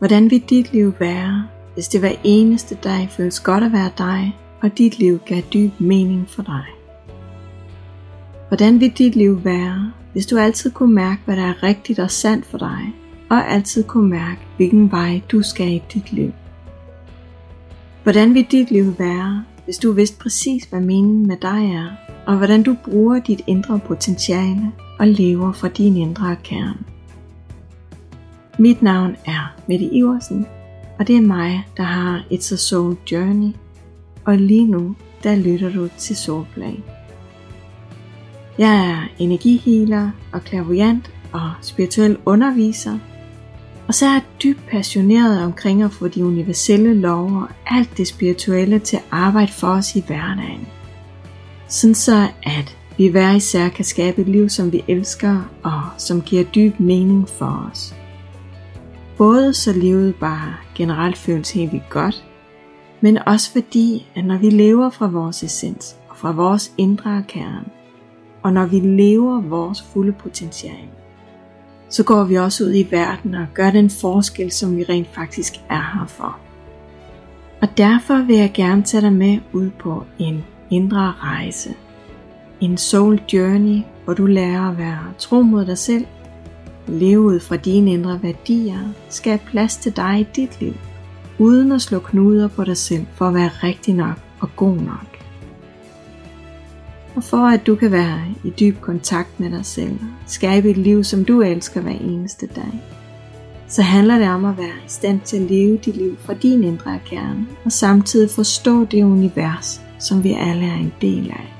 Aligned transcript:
Hvordan 0.00 0.30
vil 0.30 0.40
dit 0.40 0.72
liv 0.72 0.94
være, 0.98 1.46
hvis 1.74 1.88
det 1.88 2.00
hver 2.00 2.12
eneste 2.24 2.74
dag 2.74 3.08
føles 3.10 3.40
godt 3.40 3.64
at 3.64 3.72
være 3.72 3.90
dig, 3.98 4.36
og 4.62 4.78
dit 4.78 4.98
liv 4.98 5.18
gav 5.26 5.42
dyb 5.52 5.72
mening 5.78 6.28
for 6.28 6.42
dig? 6.42 6.64
Hvordan 8.48 8.80
vil 8.80 8.90
dit 8.90 9.16
liv 9.16 9.44
være, 9.44 9.92
hvis 10.12 10.26
du 10.26 10.38
altid 10.38 10.70
kunne 10.70 10.94
mærke, 10.94 11.20
hvad 11.24 11.36
der 11.36 11.42
er 11.42 11.62
rigtigt 11.62 11.98
og 11.98 12.10
sandt 12.10 12.46
for 12.46 12.58
dig, 12.58 12.94
og 13.30 13.50
altid 13.50 13.84
kunne 13.84 14.08
mærke, 14.08 14.40
hvilken 14.56 14.90
vej 14.90 15.20
du 15.32 15.42
skal 15.42 15.68
i 15.68 15.82
dit 15.94 16.12
liv? 16.12 16.32
Hvordan 18.02 18.34
vil 18.34 18.46
dit 18.50 18.70
liv 18.70 18.94
være, 18.98 19.44
hvis 19.64 19.78
du 19.78 19.92
vidste 19.92 20.18
præcis, 20.18 20.64
hvad 20.64 20.80
meningen 20.80 21.26
med 21.26 21.36
dig 21.42 21.74
er, 21.74 21.86
og 22.26 22.36
hvordan 22.36 22.62
du 22.62 22.76
bruger 22.84 23.20
dit 23.20 23.40
indre 23.46 23.80
potentiale 23.86 24.72
og 24.98 25.06
lever 25.06 25.52
fra 25.52 25.68
din 25.68 25.96
indre 25.96 26.36
kerne? 26.44 26.89
Mit 28.60 28.82
navn 28.82 29.16
er 29.26 29.54
Mette 29.68 29.84
Iversen, 29.84 30.46
og 30.98 31.06
det 31.06 31.16
er 31.16 31.20
mig, 31.20 31.66
der 31.76 31.82
har 31.82 32.24
et 32.30 32.52
a 32.52 32.56
Soul 32.56 32.96
Journey, 33.12 33.52
og 34.24 34.38
lige 34.38 34.66
nu, 34.66 34.96
der 35.22 35.36
lytter 35.36 35.72
du 35.72 35.88
til 35.98 36.16
Soulplay. 36.16 36.72
Jeg 38.58 38.90
er 38.90 39.08
energihealer 39.18 40.10
og 40.32 40.44
klaviant 40.44 41.12
og 41.32 41.50
spirituel 41.62 42.16
underviser, 42.26 42.98
og 43.88 43.94
så 43.94 44.06
er 44.06 44.12
jeg 44.12 44.22
dybt 44.42 44.66
passioneret 44.70 45.44
omkring 45.44 45.82
at 45.82 45.92
få 45.92 46.08
de 46.08 46.24
universelle 46.24 46.94
love 46.94 47.42
og 47.42 47.48
alt 47.66 47.96
det 47.96 48.08
spirituelle 48.08 48.78
til 48.78 48.96
at 48.96 49.04
arbejde 49.10 49.52
for 49.52 49.68
os 49.68 49.96
i 49.96 50.02
hverdagen. 50.06 50.68
Sådan 51.68 51.94
så 51.94 52.28
at 52.42 52.76
vi 52.98 53.08
hver 53.08 53.34
især 53.34 53.68
kan 53.68 53.84
skabe 53.84 54.20
et 54.20 54.28
liv, 54.28 54.48
som 54.48 54.72
vi 54.72 54.84
elsker 54.88 55.50
og 55.62 55.82
som 55.98 56.22
giver 56.22 56.44
dyb 56.44 56.80
mening 56.80 57.28
for 57.28 57.70
os. 57.72 57.94
Både 59.20 59.54
så 59.54 59.72
livet 59.72 60.14
bare 60.14 60.54
generelt 60.74 61.16
føles 61.16 61.52
helt 61.52 61.72
vildt 61.72 61.90
godt, 61.90 62.24
men 63.00 63.18
også 63.26 63.52
fordi, 63.52 64.08
at 64.14 64.24
når 64.24 64.38
vi 64.38 64.50
lever 64.50 64.90
fra 64.90 65.06
vores 65.06 65.42
essens 65.42 65.96
og 66.08 66.16
fra 66.16 66.32
vores 66.32 66.72
indre 66.78 67.24
kerne, 67.28 67.64
og 68.42 68.52
når 68.52 68.66
vi 68.66 68.80
lever 68.80 69.40
vores 69.40 69.82
fulde 69.82 70.12
potentiale, 70.12 70.88
så 71.88 72.04
går 72.04 72.24
vi 72.24 72.34
også 72.34 72.64
ud 72.64 72.74
i 72.74 72.86
verden 72.90 73.34
og 73.34 73.46
gør 73.54 73.70
den 73.70 73.90
forskel, 73.90 74.50
som 74.50 74.76
vi 74.76 74.82
rent 74.82 75.14
faktisk 75.14 75.54
er 75.68 75.98
her 75.98 76.06
for. 76.06 76.38
Og 77.62 77.68
derfor 77.76 78.26
vil 78.26 78.36
jeg 78.36 78.50
gerne 78.54 78.82
tage 78.82 79.00
dig 79.00 79.12
med 79.12 79.38
ud 79.52 79.70
på 79.70 80.04
en 80.18 80.44
indre 80.70 81.12
rejse. 81.18 81.74
En 82.60 82.76
soul 82.76 83.20
journey, 83.32 83.82
hvor 84.04 84.14
du 84.14 84.26
lærer 84.26 84.70
at 84.70 84.78
være 84.78 84.98
tro 85.18 85.42
mod 85.42 85.66
dig 85.66 85.78
selv, 85.78 86.06
leve 86.86 87.20
ud 87.20 87.40
fra 87.40 87.56
dine 87.56 87.92
indre 87.92 88.22
værdier, 88.22 88.78
skab 89.08 89.40
plads 89.40 89.76
til 89.76 89.96
dig 89.96 90.20
i 90.20 90.26
dit 90.36 90.60
liv, 90.60 90.74
uden 91.38 91.72
at 91.72 91.82
slå 91.82 91.98
knuder 91.98 92.48
på 92.48 92.64
dig 92.64 92.76
selv 92.76 93.06
for 93.14 93.28
at 93.28 93.34
være 93.34 93.50
rigtig 93.62 93.94
nok 93.94 94.16
og 94.40 94.48
god 94.56 94.76
nok 94.76 95.10
og 97.20 97.24
for 97.24 97.46
at 97.46 97.66
du 97.66 97.74
kan 97.74 97.92
være 97.92 98.20
i 98.44 98.50
dyb 98.50 98.80
kontakt 98.80 99.40
med 99.40 99.50
dig 99.50 99.66
selv, 99.66 99.98
skabe 100.26 100.70
et 100.70 100.76
liv, 100.76 101.04
som 101.04 101.24
du 101.24 101.42
elsker 101.42 101.80
hver 101.80 101.92
eneste 101.92 102.46
dag, 102.46 102.82
så 103.68 103.82
handler 103.82 104.18
det 104.18 104.28
om 104.28 104.44
at 104.44 104.58
være 104.58 104.76
i 104.86 104.88
stand 104.88 105.20
til 105.20 105.36
at 105.36 105.50
leve 105.50 105.76
dit 105.76 105.96
liv 105.96 106.16
fra 106.18 106.34
din 106.34 106.64
indre 106.64 107.00
kerne, 107.06 107.46
og 107.64 107.72
samtidig 107.72 108.30
forstå 108.30 108.84
det 108.84 109.02
univers, 109.02 109.80
som 109.98 110.24
vi 110.24 110.32
alle 110.32 110.64
er 110.64 110.76
en 110.76 110.92
del 111.00 111.30
af. 111.30 111.54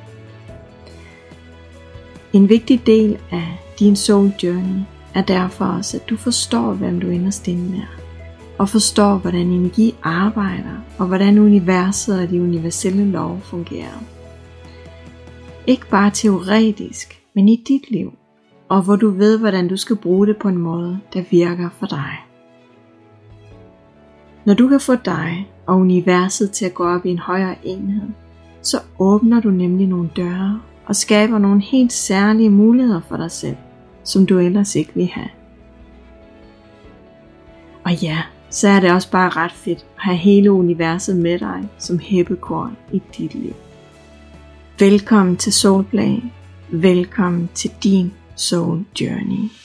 En 2.32 2.48
vigtig 2.48 2.86
del 2.86 3.18
af 3.30 3.58
din 3.78 3.96
soul 3.96 4.32
journey 4.42 4.80
er 5.14 5.22
derfor 5.22 5.64
også, 5.64 5.96
at 5.96 6.08
du 6.10 6.16
forstår, 6.16 6.72
hvem 6.72 7.00
du 7.00 7.08
inderst 7.08 7.48
inde 7.48 7.76
er, 7.76 8.00
og 8.58 8.68
forstår, 8.68 9.16
hvordan 9.16 9.46
energi 9.46 9.94
arbejder, 10.02 10.84
og 10.98 11.06
hvordan 11.06 11.38
universet 11.38 12.22
og 12.22 12.30
de 12.30 12.42
universelle 12.42 13.10
love 13.10 13.40
fungerer. 13.40 14.02
Ikke 15.66 15.88
bare 15.88 16.10
teoretisk, 16.10 17.22
men 17.34 17.48
i 17.48 17.64
dit 17.68 17.90
liv, 17.90 18.12
og 18.68 18.82
hvor 18.82 18.96
du 18.96 19.10
ved, 19.10 19.38
hvordan 19.38 19.68
du 19.68 19.76
skal 19.76 19.96
bruge 19.96 20.26
det 20.26 20.36
på 20.36 20.48
en 20.48 20.58
måde, 20.58 21.00
der 21.14 21.22
virker 21.30 21.68
for 21.78 21.86
dig. 21.86 22.12
Når 24.44 24.54
du 24.54 24.68
kan 24.68 24.80
få 24.80 24.94
dig 24.94 25.50
og 25.66 25.76
universet 25.76 26.50
til 26.50 26.64
at 26.64 26.74
gå 26.74 26.84
op 26.84 27.06
i 27.06 27.10
en 27.10 27.18
højere 27.18 27.56
enhed, 27.64 28.08
så 28.62 28.80
åbner 28.98 29.40
du 29.40 29.50
nemlig 29.50 29.86
nogle 29.86 30.10
døre 30.16 30.60
og 30.86 30.96
skaber 30.96 31.38
nogle 31.38 31.60
helt 31.60 31.92
særlige 31.92 32.50
muligheder 32.50 33.00
for 33.08 33.16
dig 33.16 33.30
selv, 33.30 33.56
som 34.04 34.26
du 34.26 34.38
ellers 34.38 34.76
ikke 34.76 34.94
vil 34.94 35.06
have. 35.06 35.28
Og 37.84 37.92
ja, 38.02 38.18
så 38.50 38.68
er 38.68 38.80
det 38.80 38.92
også 38.92 39.10
bare 39.10 39.28
ret 39.28 39.52
fedt 39.52 39.78
at 39.78 39.84
have 39.96 40.16
hele 40.16 40.52
universet 40.52 41.16
med 41.16 41.38
dig 41.38 41.68
som 41.78 41.98
hæppekorn 41.98 42.76
i 42.92 43.02
dit 43.18 43.34
liv. 43.34 43.54
Velkommen 44.78 45.36
til 45.36 45.52
Soulplay. 45.52 46.16
Velkommen 46.68 47.48
til 47.54 47.70
din 47.82 48.12
Soul 48.36 48.84
Journey. 49.00 49.59